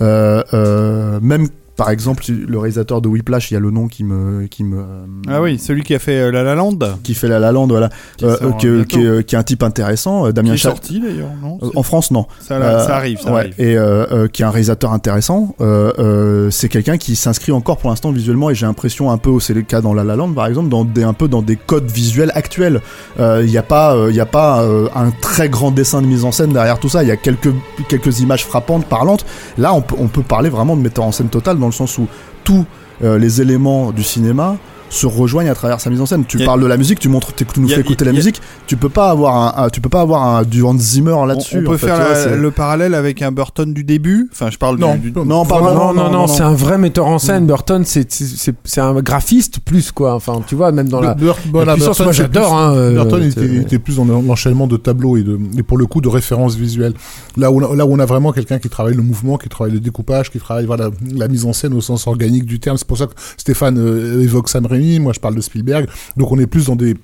[0.00, 4.46] euh, même par exemple le réalisateur de Whiplash, il y a le nom qui me,
[4.48, 4.82] qui me,
[5.28, 6.76] Ah oui, celui qui a fait euh, La La Land.
[7.04, 7.88] qui fait la La Land, voilà,
[8.18, 11.00] Qui euh, qui, qui est, qui est un type intéressant, euh, Qui Damien est sorti
[11.00, 12.26] d'ailleurs, non Euh, En France, non.
[12.40, 13.54] ça, là, Euh, ça arrive, ça ouais, arrive.
[13.58, 15.54] Et euh, euh, qui est un réalisateur intéressant.
[15.60, 19.38] Euh, euh, c'est quelqu'un qui s'inscrit encore pour l'instant visuellement, et j'ai l'impression un peu,
[19.38, 21.54] c'est le cas dans La La Land par exemple, dans des, un peu dans des
[21.56, 22.80] codes visuels actuels.
[23.20, 26.02] Euh, Il n'y a pas, euh, il y a pas euh, un très grand dessin
[26.02, 27.04] de mise en scène derrière tout ça.
[27.04, 27.52] Il y a quelques
[27.88, 29.24] quelques images frappantes, parlantes.
[29.58, 31.98] Là, on peut, on peut parler vraiment de metteur en scène total dans le sens
[31.98, 32.08] où
[32.44, 32.64] tous
[33.04, 34.56] euh, les éléments du cinéma
[34.90, 36.24] se rejoignent à travers sa mise en scène.
[36.26, 38.40] Tu parles de la musique, tu montres, tu nous fais écouter la musique.
[38.66, 41.58] Tu peux pas avoir un, un- tu peux pas avoir un du Hans Zimmer là-dessus.
[41.58, 44.28] on peut en fait, faire le parallèle avec un Burton du début.
[44.32, 47.06] Enfin, je parle Non, du, du- Non, pas non, non, non, c'est un vrai metteur
[47.06, 47.46] en scène.
[47.46, 50.14] Burton, c'est c'est c'est un graphiste plus quoi.
[50.14, 51.14] Enfin, tu vois, même dans la.
[51.14, 52.54] Bur- voilà, la puissance, Burton, moi j'adore.
[52.56, 55.86] Hein, euh, Burton était, était plus dans l'enchaînement de tableaux et, de, et pour le
[55.86, 56.94] coup de références visuelles.
[57.36, 59.80] Là où, là où on a vraiment quelqu'un qui travaille le mouvement, qui travaille le
[59.80, 62.76] découpage, qui travaille voilà, la mise en scène au sens organique du terme.
[62.78, 65.86] C'est pour ça que Stéphane euh, évoque Sam Raimi, moi je parle de Spielberg.
[66.16, 66.96] Donc on est plus dans des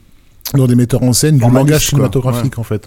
[0.54, 2.87] dans des metteurs en scène du langage cinématographique en fait.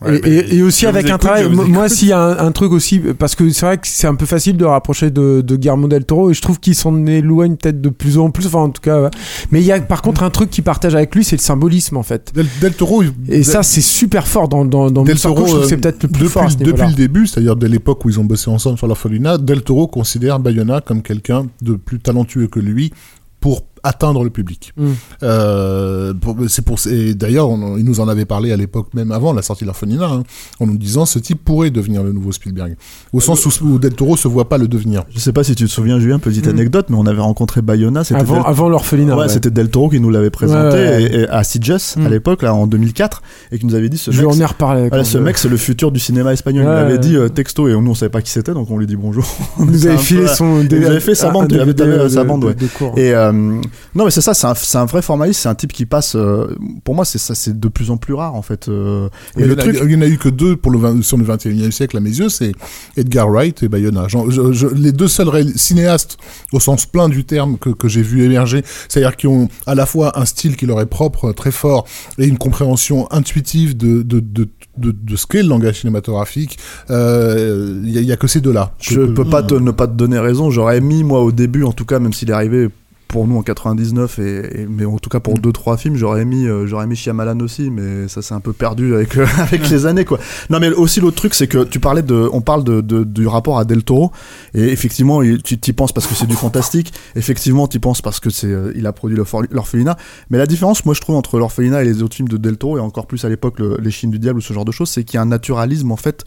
[0.00, 2.52] Ouais, et, mais et- et aussi avec un travail, moi- s'il y a un, un
[2.52, 5.56] truc aussi, parce que c'est vrai que c'est un peu facile de rapprocher de, de
[5.56, 8.60] Guillermo del Toro et je trouve qu'il s'en éloigne peut-être de plus en plus, enfin
[8.60, 9.02] en tout cas.
[9.02, 9.10] ouais.
[9.50, 11.96] Mais il y a par contre un truc qu'il partage avec lui, c'est le symbolisme
[11.96, 12.30] en fait.
[12.32, 15.78] Del, Del Toro, Et ça c'est super fort dans, dans, dans Del Toro, euh, c'est
[15.78, 18.20] peut-être le plus depuis, fort à ce depuis le début, c'est-à-dire dès l'époque où ils
[18.20, 22.46] ont bossé ensemble sur la Folina, Del Toro considère Bayona comme quelqu'un de plus talentueux
[22.46, 22.92] que lui
[23.40, 24.72] pour atteindre le public.
[24.76, 24.86] Mm.
[25.22, 29.12] Euh, pour- c'est pour et d'ailleurs on- il nous en avait parlé à l'époque même
[29.12, 30.22] avant la sortie de l'Orphelinat hein,
[30.60, 32.76] en nous disant ce type pourrait devenir le nouveau Spielberg
[33.12, 35.04] au sens où, où Del Toro se voit pas le devenir.
[35.10, 36.50] Je sais pas si tu te souviens, Julien, petite Mm.
[36.50, 38.42] anecdote, mais on avait rencontré Bayona, Avant, Del...
[38.46, 39.14] avant l'orphelinat.
[39.16, 39.28] Ouais, ouais.
[39.28, 41.02] c'était Del Toro qui nous l'avait présenté Ouais, ouais, ouais.
[41.02, 42.06] et- et à Sitges Mm.
[42.06, 44.30] à l'époque, là, en 2004, et qui nous avait dit ce Je mec.
[44.34, 44.88] en ai reparlé.
[44.88, 46.64] Voilà, ce je- mec, c'est le futur du cinéma espagnol.
[46.66, 46.98] Ouais, il l'avait ouais.
[46.98, 49.24] dit euh, texto et nous on savait pas qui c'était, donc on lui dit bonjour.
[49.58, 50.62] Il nous avait un filé peu- son.
[50.64, 52.92] nous avait fait sa un bande, t'avais sa de- bande, de- ouais.
[52.96, 53.60] Et euh,
[53.94, 56.14] non, mais c'est ça, c'est un, c'est un vrai formaliste, c'est un type qui passe.
[56.16, 56.46] euh,
[56.84, 58.68] pour moi, c'est ça, c'est de plus en plus rare en fait.
[58.68, 61.02] euh, et il, le truc, il y en a eu que deux pour le 20
[61.02, 62.52] sur le 21e siècle à mes yeux, c'est
[62.96, 64.06] Edgar Wright et Bayona.
[64.08, 66.16] J'en- je- je- les deux seuls cinéastes
[66.52, 69.86] au sens plein du terme que, que j'ai vu émerger, c'est-à-dire qui ont à la
[69.86, 71.86] fois un style qui leur est propre, très fort,
[72.18, 76.58] et une compréhension intuitive de, de, de, de, de ce qu'est le langage cinématographique.
[76.90, 78.72] Euh, Il y, a- il y a que ces deux-là.
[78.80, 80.50] je Que- peux pas te, ne pas te donner raison.
[80.50, 82.68] J'aurais mis moi au début, en tout cas, même s'il est arrivé
[83.08, 85.40] pour nous en 99 et, et- mais en tout cas pour Mm.
[85.40, 88.52] deux trois films j'aurais mis euh, j'aurais mis Shyamalan aussi mais ça s'est un peu
[88.52, 90.18] perdu avec euh, avec les années quoi
[90.50, 93.26] non mais aussi l'autre truc c'est que tu parlais de on parle de, de- du
[93.26, 94.12] rapport à Del Toro
[94.54, 98.20] et effectivement il- tu t'y penses parce que c'est du fantastique effectivement tu penses parce
[98.20, 99.96] que c'est euh, il a produit l'Orph- l'orphelinat
[100.30, 102.76] mais la différence moi je trouve entre l'orphelinat et les autres films de Del Toro
[102.78, 104.90] et encore plus à l'époque le- les Chines du diable ou ce genre de choses
[104.90, 106.24] c'est qu'il y a un naturalisme en fait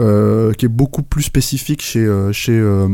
[0.00, 2.88] euh, qui est beaucoup plus spécifique chez chez euh,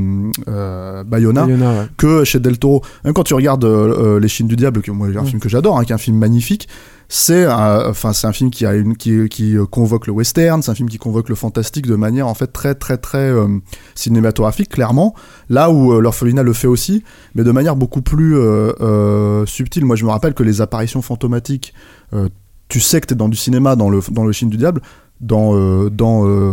[0.48, 1.86] euh, Bayona Bayona, ouais.
[1.96, 2.82] que chez Del Toro.
[3.04, 5.26] Même quand tu regardes euh, euh, Les Chines du Diable, qui est moi, un Mm.
[5.26, 6.66] film que j'adore, hein, qui est un film magnifique,
[7.10, 10.70] c'est enfin c'est un film qui a une qui, qui euh, convoque le western, c'est
[10.70, 13.46] un film qui convoque le fantastique de manière en fait très très très euh,
[13.94, 15.14] cinématographique clairement.
[15.48, 19.84] Là où euh, l'orphelinat le fait aussi, mais de manière beaucoup plus euh, euh, subtile.
[19.84, 21.72] Moi je me rappelle que les apparitions fantomatiques,
[22.14, 22.28] euh,
[22.68, 24.80] tu sais que t'es dans du cinéma dans le dans le Chine du Diable.
[25.20, 26.52] Dans, euh, dans euh,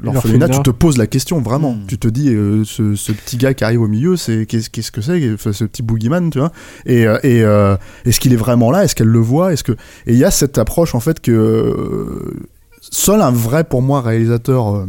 [0.00, 1.74] l'orphelinat, tu te poses la question vraiment.
[1.74, 1.86] Mm.
[1.86, 4.90] Tu te dis, euh, ce, ce petit gars qui arrive au milieu, c'est qu'est-ce qu'est-ce
[4.90, 6.50] que c'est, enfin, ce petit boogeyman, tu vois
[6.86, 7.76] Et, euh, et euh,
[8.06, 8.84] est-ce qu'il est vraiment là?
[8.84, 9.52] Est-ce qu'elle le voit?
[9.52, 12.34] Est-ce que et il y a cette approche en fait que
[12.80, 14.86] seul un vrai pour moi réalisateur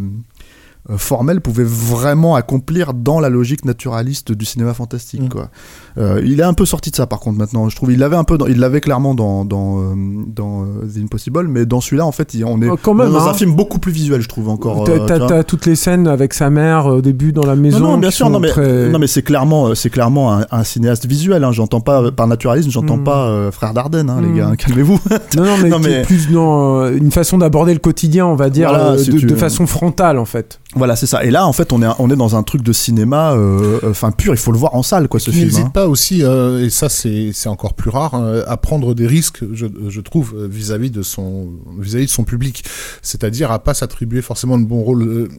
[0.97, 5.29] formel pouvait vraiment accomplir dans la logique naturaliste du cinéma fantastique Mm.
[5.29, 5.49] quoi.
[5.97, 7.67] Euh, il est un peu sorti de ça par contre maintenant.
[7.69, 9.93] Je trouve il l'avait un peu, dans- il l'avait clairement dans dans euh,
[10.27, 13.11] dans euh, The Impossible, mais dans celui-là en fait il- on est Oh, quand même,
[13.11, 13.31] dans hein.
[13.31, 14.83] un film beaucoup plus visuel je trouve encore.
[14.85, 17.79] T'as- euh, T'as toutes les scènes avec sa mère euh, au début dans la maison.
[17.79, 20.45] Non, non, bien sûr, non, mais, très- non, mais c'est clairement, euh, c'est clairement un,
[20.51, 21.43] un cinéaste visuel.
[21.43, 21.51] Hein.
[21.51, 23.03] J'entends pas euh, par naturalisme, j'entends Mm.
[23.03, 24.37] pas euh, frère Dardenne, hein, les Mm.
[24.37, 24.51] gars.
[24.57, 24.99] Calmez-vous.
[25.37, 28.49] Non, non, mais, Non, mais- plus dans euh, une façon d'aborder le quotidien, on va
[28.49, 29.37] dire, Voilà, euh, si de, tu de veux.
[29.37, 30.59] façon frontale en fait.
[30.79, 31.23] Voilà, c'est ça.
[31.23, 33.91] Et là, en fait, on est, on est dans un truc de cinéma, euh, euh,
[33.91, 34.33] enfin pur.
[34.33, 35.45] Il faut le voir en salle, quoi, ce film.
[35.45, 35.69] n'hésite hein.
[35.69, 39.67] pas aussi, euh, et ça c'est encore plus rare, euh, à prendre des risques, je,
[39.87, 42.63] je trouve, vis-à-vis de son vis-à-vis de son public.
[43.03, 45.29] C'est-à-dire à pas s'attribuer forcément le bon rôle.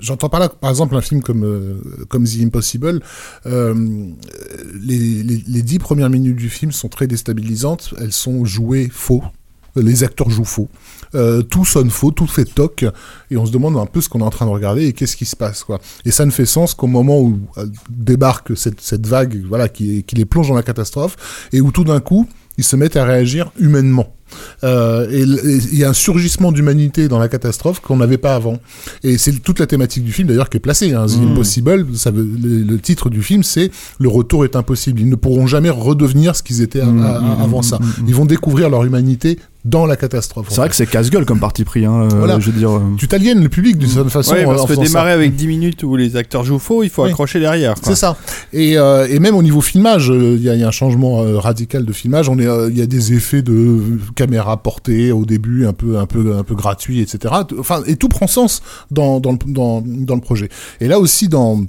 [0.00, 3.00] J'entends par là, par exemple, un film comme comme The Impossible.
[3.46, 7.94] les, les, les dix premières minutes du film sont très déstabilisantes.
[7.98, 9.22] Elles sont jouées faux.
[9.80, 10.68] Les acteurs jouent faux.
[11.14, 12.84] Euh, tout sonne faux, tout fait toc,
[13.30, 15.16] et on se demande un peu ce qu'on est en train de regarder et qu'est-ce
[15.16, 15.80] qui se passe, quoi.
[16.04, 20.24] Et ça ne fait sens qu'au moment où euh, débarque cette, vague, voilà, qui les
[20.24, 24.14] plonge dans la catastrophe, et où tout d'un coup, ils se mettent à réagir humainement.
[24.64, 28.58] Euh, et il y a un surgissement d'humanité dans la catastrophe qu'on n'avait pas avant.
[29.04, 30.92] Et c'est toute la thématique du film d'ailleurs qui est placée.
[30.92, 31.06] Hein.
[31.06, 31.32] The Mm.
[31.32, 35.00] Impossible, ça veut, le, le titre du film, c'est Le retour est impossible.
[35.00, 37.78] Ils ne pourront jamais redevenir ce qu'ils étaient à- Mm, à- mm, avant ça.
[38.06, 40.46] Ils vont découvrir leur humanité dans la catastrophe.
[40.48, 40.70] C'est vrai fait.
[40.70, 41.84] que c'est casse-gueule comme parti pris.
[41.84, 42.38] Hein, euh, Voilà.
[42.38, 42.70] Je veux dire.
[42.70, 44.32] euh, tu t'aliènes le public d'une certaine façon.
[44.32, 44.82] Ouais, parce en que ça.
[44.82, 47.10] démarrer avec 10 minutes où les acteurs jouent faux, il faut Oui.
[47.10, 47.74] accrocher derrière.
[47.82, 48.16] C'est ça.
[48.52, 51.84] Et, euh, et même au niveau filmage, il y, y a un changement euh, radical
[51.84, 52.28] de filmage.
[52.28, 53.78] On est, euh, il y a des effets de
[54.18, 57.32] caméra portée au début, un peu, un peu, un peu gratuit, etc.
[57.56, 60.48] Enfin, et tout prend sens dans, dans, le, dans, dans le projet.
[60.80, 61.60] Et là aussi, dans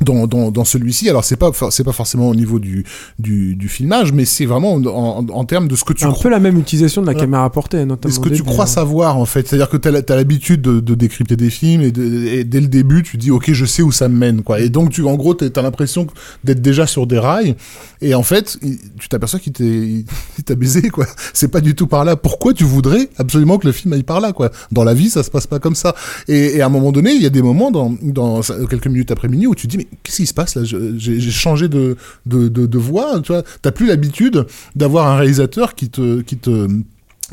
[0.00, 2.84] dans, dans, dans celui-ci, alors c'est pas c'est pas forcément au niveau du
[3.20, 6.12] du, du filmage, mais c'est vraiment en, en, en termes de ce que tu un
[6.12, 7.26] peu la même utilisation de la Voilà.
[7.26, 8.12] caméra portée, notamment.
[8.12, 8.66] est-ce que tu crois hein.
[8.66, 12.26] savoir en fait C'est-à-dire que tu as l'habitude de, de décrypter des films et, de-
[12.26, 14.58] et dès le début tu dis ok je sais où ça me mène quoi.
[14.60, 16.08] Et donc tu en gros tu as l'impression
[16.42, 17.54] d'être déjà sur des rails
[18.02, 18.58] et en fait
[18.98, 19.52] tu t'aperçois qu'il
[20.44, 21.06] t'a baisé quoi.
[21.32, 22.16] C'est pas du tout par là.
[22.16, 24.50] Pourquoi tu voudrais absolument que le film aille par là quoi?
[24.72, 25.94] Dans la vie ça se passe pas comme ça.
[26.26, 29.12] Et, et à un moment donné il y a des moments dans, dans quelques minutes
[29.12, 30.62] après minuit où tu te dis mais qu'est-ce qui se passe là?
[30.64, 33.20] J'ai changé de, de, de, de voix.
[33.20, 33.42] Tu vois?
[33.62, 36.68] T'as plus l'habitude d'avoir un réalisateur qui te qui te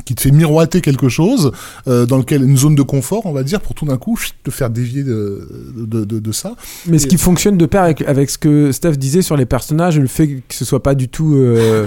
[0.06, 1.52] qui te fait miroiter quelque chose
[1.86, 4.50] euh, dans lequel une zone de confort on va dire pour tout d'un coup te
[4.50, 8.30] faire dévier de, de, de, de ça Mais ce qui fonctionne de pair avec, avec
[8.30, 11.34] ce que Steph disait sur les personnages, le fait que ce soit pas du tout.
[11.34, 11.86] euh,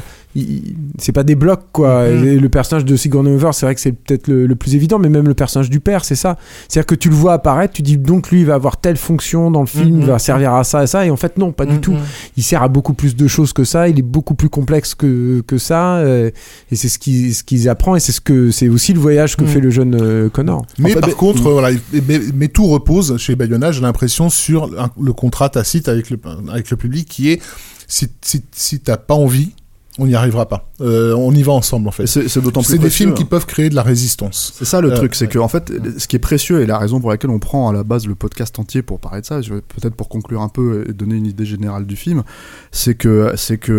[0.98, 2.08] c'est pas des blocs quoi.
[2.10, 2.28] Mhm.
[2.28, 5.00] Et le personnage de Sigourney Weaver, c'est vrai que c'est peut-être le, le plus évident,
[5.00, 6.38] mais même le personnage du père, c'est ça.
[6.68, 9.50] C'est-à-dire que tu le vois apparaître, tu dis donc lui il va avoir telle fonction
[9.52, 11.66] dans le film, il va servir à ça et ça, et en fait non, pas
[11.66, 11.96] du tout.
[12.38, 15.42] Il sert à beaucoup plus de choses que ça, il est beaucoup plus complexe que,
[15.48, 16.30] que ça, euh,
[16.72, 19.36] et c'est ce qu'ils ce qu'ils apprend, et c'est ce que c'est aussi le voyage
[19.36, 19.50] que Mhm.
[19.50, 20.66] fait le jeune euh, Connor.
[20.80, 21.70] mais En fait, par mais- contre voilà
[22.08, 26.18] mais, mais tout repose chez Bayona j'ai l'impression sur un- le contrat tacite avec le
[26.52, 27.42] avec le public qui est
[27.88, 29.52] si si, si t'as pas envie
[29.98, 32.78] on n'y arrivera pas Euh, on y va ensemble en fait C'est d'autant plus c'est
[32.78, 33.14] des films hein.
[33.14, 35.32] qui peuvent créer de la résistance C'est ça le Euh, truc, c'est ouais.
[35.32, 37.74] que en fait, ce qui est précieux et la raison pour laquelle on prend à
[37.74, 40.94] la base le podcast entier pour parler de ça, peut-être pour conclure un peu et
[40.94, 42.24] donner une idée générale du film,
[42.72, 43.72] c'est que c'est que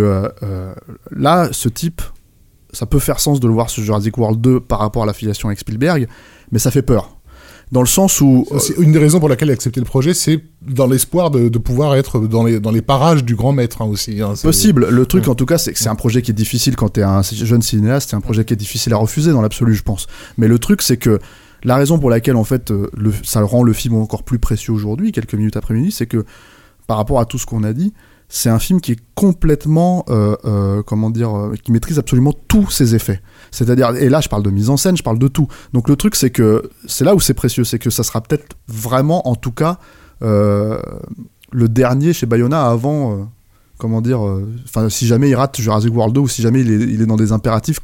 [0.42, 0.74] euh,
[1.10, 2.00] là, ce type,
[2.72, 5.48] ça peut faire sens de le voir sur Jurassic World 2 par rapport à l'affiliation
[5.48, 6.08] avec Spielberg,
[6.52, 7.15] mais ça fait peur.
[7.72, 9.86] Dans le sens où euh, C'est une des raisons pour laquelle il a accepté le
[9.86, 13.52] projet, c'est dans l'espoir de, de pouvoir être dans les, dans les parages du grand
[13.52, 14.20] maître hein, aussi.
[14.22, 14.34] hein.
[14.40, 14.88] Possible.
[14.88, 17.02] Le truc, en tout cas, c'est que c'est un projet qui est difficile quand t'es
[17.02, 18.10] un jeune cinéaste.
[18.10, 20.06] C'est un projet qui est difficile à refuser dans l'absolu, je pense.
[20.38, 21.18] Mais le truc, c'est que
[21.64, 24.72] la raison pour laquelle, en fait, euh, le, ça rend le film encore plus précieux
[24.72, 26.24] aujourd'hui, quelques minutes après minuit, c'est que
[26.86, 27.92] par rapport à tout ce qu'on a dit,
[28.28, 32.70] c'est un film qui est complètement, euh, euh, comment dire, euh, qui maîtrise absolument tous
[32.70, 33.20] ses effets.
[33.50, 35.48] C'est-à-dire, et là je parle de mise en scène, je parle de tout.
[35.72, 38.56] Donc le truc c'est que c'est là où c'est précieux, c'est que ça sera peut-être
[38.68, 39.78] vraiment, en tout cas,
[40.20, 43.28] le dernier chez Bayona avant,
[43.78, 44.20] comment dire,
[44.64, 47.06] enfin si jamais il rate Jurassic World 2 ou si jamais il est, il est
[47.06, 47.78] dans des impératifs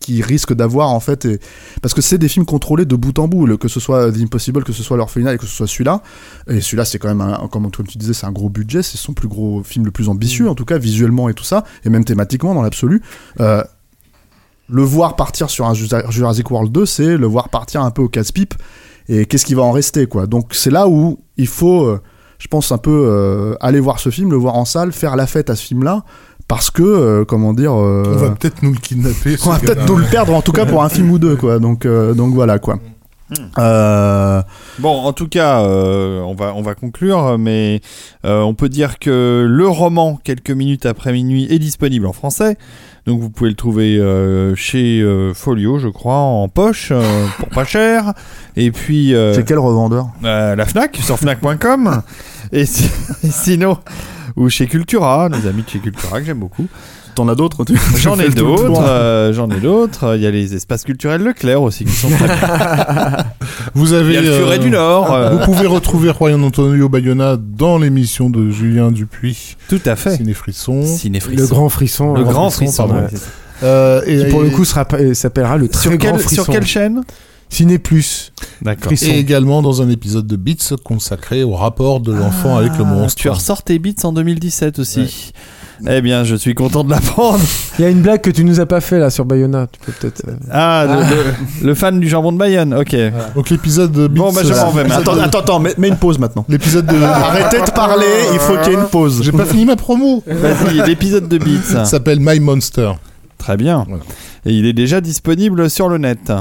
[0.00, 1.38] qui risque d'avoir en fait et...
[1.82, 4.16] parce que c'est des films contrôlés de bout en bout le- que ce soit The
[4.22, 6.02] Impossible que ce soit l'orphelinat et que ce soit celui-là.
[6.48, 9.12] Et celui-là c'est quand même un, comme, tu disais c'est un gros budget c'est son
[9.12, 12.04] plus gros film le plus ambitieux en tout cas visuellement et tout ça et même
[12.04, 13.02] thématiquement dans l'absolu.
[13.40, 13.62] Euh,
[14.68, 18.02] le voir partir sur un Jura- Jurassic World 2 c'est le voir partir un peu
[18.02, 18.54] au casse-pipe
[19.08, 20.26] et qu'est-ce qui va en rester quoi.
[20.26, 22.00] Donc c'est là où il faut euh,
[22.38, 25.26] je pense un peu euh, aller voir ce film le voir en salle faire la
[25.26, 26.04] fête à ce film là
[26.50, 29.36] parce que euh, comment dire euh, On va peut-être nous le kidnapper.
[29.46, 31.60] on va peut-être nous le perdre en tout cas pour un film ou deux quoi
[31.60, 32.80] donc euh, donc voilà quoi
[33.58, 34.42] Euh,
[34.80, 37.80] Bon, en tout cas, euh, on, va, on va conclure, mais
[38.24, 42.56] euh, on peut dire que le roman, quelques minutes après minuit, est disponible en français.
[43.06, 47.48] Donc vous pouvez le trouver euh, chez euh, Folio, je crois, en poche, euh, pour
[47.48, 48.12] pas cher.
[48.56, 50.08] Et puis euh, c'est quel revendeur?
[50.22, 52.02] la Fnac, sur Fnac.com.
[52.52, 52.90] et, si-
[53.24, 53.78] et sinon,
[54.36, 56.66] ou chez Cultura, nos amis de chez Cultura que j'aime beaucoup.
[57.14, 57.64] T'en as d'autres
[57.96, 60.16] J'en ai d'autres, euh, j'en ai d'autres.
[60.16, 62.36] Il y a les espaces culturels Leclerc aussi qui sont très bien.
[63.74, 64.08] Vous avez.
[64.08, 65.12] Il y a le Furet euh, du Nord.
[65.12, 70.16] euh, Vous pouvez retrouver Juan Antonio Bayona dans l'émission de Julien Dupuis, tout à fait.
[70.16, 70.84] Ciné Frisson.
[70.84, 72.14] Ciné Le grand frisson.
[72.14, 73.02] Le euh, grand frisson, pardon.
[73.04, 73.08] ouais.
[73.62, 76.44] Euh, et, Qui pour le coup s'appellera le très Sur, grand quelle- frisson.
[76.44, 77.02] sur quelle chaîne?
[77.52, 78.32] Ciné Plus.
[78.62, 78.84] D'accord.
[78.84, 79.06] Frisson.
[79.06, 83.16] et également dans un épisode de Beats consacré au rapport de l'enfant avec le monstre.
[83.18, 85.32] Ah, Tu ressors tes beats en 2017 aussi.
[85.88, 87.38] Eh bien, je suis content de l'apprendre.
[87.78, 89.66] Il y a une blague que tu nous as pas fait là sur Bayona.
[89.72, 90.22] Tu peux peut-être.
[90.28, 92.74] euh, Ah, le, le- le fan du jambon de Bayonne.
[92.74, 92.94] Ok.
[93.34, 94.20] Donc l'épisode de Beats.
[94.22, 96.86] Bon, bah, je euh, m'en vais attends attends attends mets, mets une pause maintenant L'épisode
[96.86, 96.96] de.
[97.02, 100.22] arrêtez de parler il faut qu'il y ait une pause J'ai pas fini ma promo.
[100.26, 101.62] Vas-y, l'épisode de beats.
[101.64, 102.92] Ça s'appelle My Monster.
[103.50, 103.84] Très bien.
[103.88, 104.04] Voilà.
[104.46, 106.32] Et il est déjà disponible sur le net.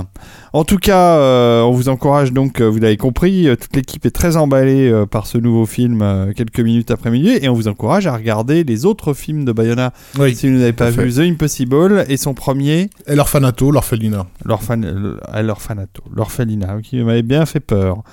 [0.53, 4.05] En tout cas, euh, on vous encourage donc, euh, vous l'avez compris, euh, toute l'équipe
[4.05, 7.53] est très emballée euh, par ce nouveau film euh, quelques minutes après minuit et on
[7.53, 10.35] vous encourage à regarder les autres films de Bayona Oui.
[10.35, 11.03] si vous n'avez pas fait.
[11.03, 13.71] vu The Impossible et son premier Et à l'orphanato,
[16.15, 18.03] l'orphelinat, qui m'avait bien fait peur,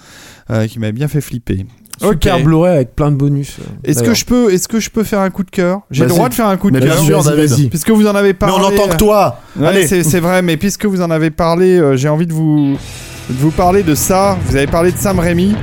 [0.69, 1.67] qui m'avait bien fait flipper.
[2.01, 2.43] Super Ok.
[2.45, 3.57] Blu-ray avec plein de bonus.
[3.61, 5.81] euh, Est-ce que je peux, est-ce que je peux faire un coup de cœur?
[5.91, 7.05] J'ai le droit de faire un coup de Mais bien cœur.
[7.05, 7.71] sûr, Vas-y, David.
[7.71, 8.55] Puisque vous en avez mais parlé.
[8.59, 9.87] on entend que toi Ouais, Allez.
[9.87, 12.77] c'est c'est vrai, mais puisque vous en avez parlé, euh, j'ai envie de vous,
[13.31, 14.37] de vous parler de ça.
[14.47, 15.55] Vous avez parlé de Sam Raimi.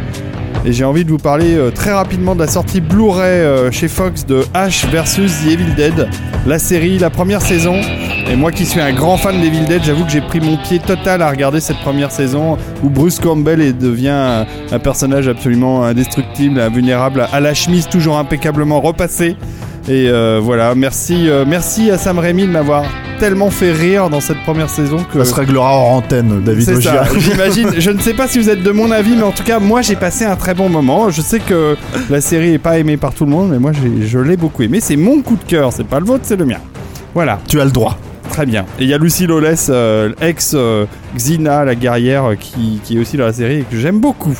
[0.65, 3.89] Et j'ai envie de vous parler euh, très rapidement de la sortie Blu-ray euh, chez
[3.89, 6.07] Fox de Ash vs The Evil Dead,
[6.47, 7.81] la série, la première saison.
[8.29, 10.79] Et moi qui suis un grand fan d'Evil Dead, j'avoue que j'ai pris mon pied
[10.79, 17.27] total à regarder cette première saison où Bruce Campbell devient un, personnage absolument indestructible, invulnérable,
[17.31, 19.35] à la chemise toujours impeccablement repassée.
[19.89, 22.85] Et euh, voilà, merci, merci à Sam Raimi de m'avoir
[23.23, 26.81] tellement fait rire dans cette première saison que ça se réglera hors antenne David c'est
[26.81, 27.21] ça, Ogier.
[27.21, 27.69] j'imagine.
[27.77, 29.81] Je ne sais pas si vous êtes de mon avis, mais en tout cas, moi
[29.81, 31.09] j'ai passé un très bon moment.
[31.09, 31.77] Je sais que
[32.09, 34.79] la série est pas aimée par tout le monde, mais moi je l'ai beaucoup aimé.
[34.81, 36.57] C'est mon coup de cœur, c'est pas le vôtre, c'est le mien.
[37.13, 37.97] Voilà, tu as le droit
[38.29, 38.65] très bien.
[38.77, 42.97] Et il y a Lucy Lawless, euh, ex euh, Xina, la guerrière, euh, qui, qui
[42.97, 44.37] est aussi dans la série et que j'aime beaucoup.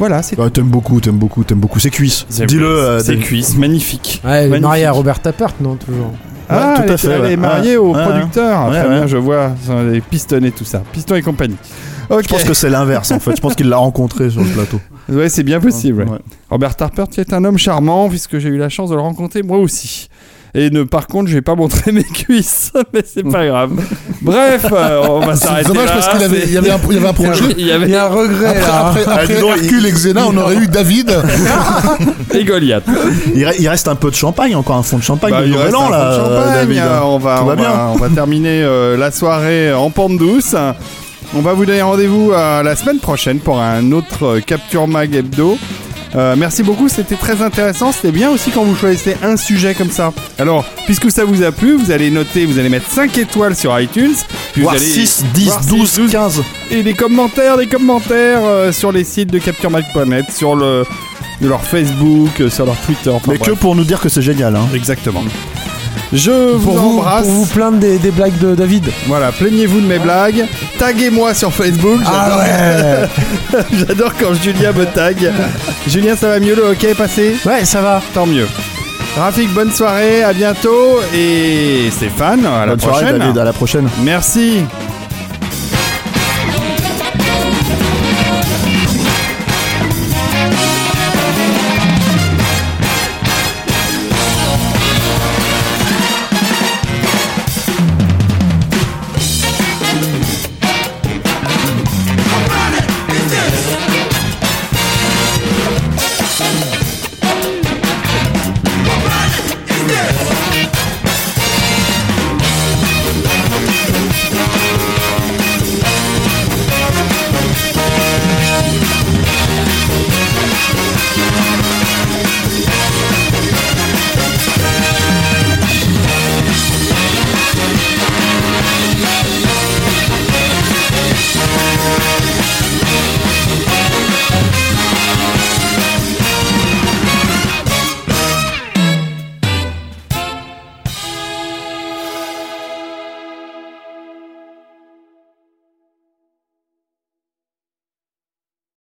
[0.00, 3.12] Voilà, c'est Ouais, t'aimes beaucoup t'aimes beaucoup t'aimes beaucoup c'est cuisse c'est- dis-le euh, C'est
[3.12, 3.22] David.
[3.24, 4.20] cuisse, magnifique.
[4.24, 4.62] Ouais, Magnifique.
[4.62, 6.12] mariée à Robert Tappert, non Toujours.
[6.48, 7.32] Ah, tout elle à est- fait, Elle ouais.
[7.32, 8.66] est mariée Ouais, au producteur.
[8.68, 8.70] ouais.
[8.70, 9.08] Très Ouais, bien, ouais.
[9.08, 9.50] je vois.
[9.90, 10.82] Les pistons et tout ça.
[10.92, 11.56] Pistons et compagnie.
[12.08, 12.22] Ok.
[12.22, 14.80] je pense que c'est l'inverse en fait je pense qu'il l'a rencontré sur le plateau
[15.08, 16.06] Ouais, c'est bien possible.
[16.48, 19.42] Robert Tarper, tu es un homme charmant, puisque j'ai eu la chance de le rencontrer
[19.42, 20.08] moi aussi.
[20.58, 23.72] Et ne, par contre, je vais pas montrer mes cuisses, mais c'est pas grave.
[24.22, 25.92] Bref, euh, on va C'est s'arrêter dommage là.
[25.92, 27.44] parce qu'il avait, il y avait un, il y avait un projet.
[27.58, 28.86] Il y avait Il y a un regret Après, là.
[28.88, 31.14] après, Ah, après donc, Hercule et Xena, on aurait eu David.
[32.34, 32.84] et Goliath.
[33.34, 35.46] il, re- il reste un peu de champagne encore un fond de champagne Bah, de
[35.48, 37.72] il reste an un là de champagne, David on va, Tout on va va, bien.
[37.92, 40.54] on va terminer euh, la soirée en pente douce.
[41.34, 45.14] On va vous donner rendez-vous euh, la semaine prochaine pour un autre euh, Capture Mag
[45.14, 45.58] Hebdo.
[46.16, 47.92] Euh, merci beaucoup, c'était très intéressant.
[47.92, 50.12] C'était bien aussi quand vous choisissez un sujet comme ça.
[50.38, 53.78] Alors, puisque ça vous a plu, vous allez noter, vous allez mettre 5 étoiles sur
[53.78, 54.14] iTunes.
[54.52, 58.72] Puis vous allez 6, 10, voir 12, 6, 15 Et des commentaires, des commentaires euh,
[58.72, 60.84] sur les sites de CaptureMag.net, sur le,
[61.42, 63.10] leur Facebook, euh, sur leur Twitter.
[63.10, 64.68] enfin mais que pour nous dire que c'est génial hein.
[64.74, 65.22] Exactement.
[66.12, 67.22] Je vous Pour vous, embrasse.
[67.26, 68.88] pour vous plaindre des, des blagues de David.
[69.06, 70.44] Voilà, plaignez-vous de mes blagues.
[70.78, 72.00] Taguez-moi sur Facebook.
[72.04, 75.32] J'adore, ouais j'adore quand Julien me tag.
[75.88, 78.00] Julien, ça va mieux le hockey est passé Ouais, ça va.
[78.14, 78.46] Tant mieux.
[79.16, 81.00] Rafik, bonne soirée, à bientôt.
[81.14, 83.18] Et Stéphane, à la bonne soirée prochaine.
[83.18, 84.64] David à la prochaine Merci.